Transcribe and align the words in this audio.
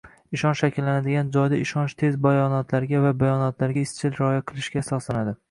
Ishonch 0.35 0.61
shakllanadigan 0.61 1.29
joyda 1.35 1.59
ishonch 1.65 1.93
tez 1.99 2.17
bayonotlarga 2.25 3.03
va 3.05 3.13
bayonotlarga 3.21 3.85
izchil 3.87 4.19
rioya 4.19 4.43
qilishga 4.51 4.85
asoslanadi 4.87 5.39